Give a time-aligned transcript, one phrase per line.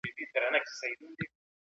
[0.03, 1.25] یوازې کلینیکي معاینه کافي نه ده.